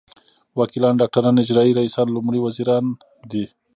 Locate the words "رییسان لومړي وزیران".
1.79-2.85